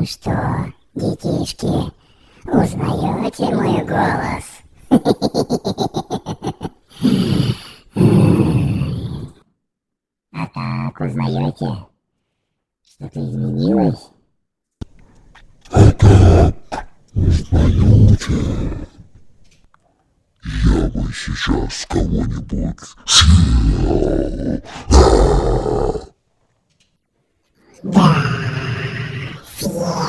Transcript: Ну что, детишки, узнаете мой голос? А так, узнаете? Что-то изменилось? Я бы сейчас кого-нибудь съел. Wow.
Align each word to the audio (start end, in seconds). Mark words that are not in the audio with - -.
Ну 0.00 0.06
что, 0.06 0.32
детишки, 0.94 1.66
узнаете 2.46 3.54
мой 3.54 3.84
голос? 3.84 4.46
А 10.32 10.46
так, 10.54 11.00
узнаете? 11.02 11.84
Что-то 12.82 13.20
изменилось? 13.20 14.08
Я 20.64 20.88
бы 20.88 21.12
сейчас 21.12 21.84
кого-нибудь 21.90 22.78
съел. 23.04 24.62
Wow. 29.62 29.99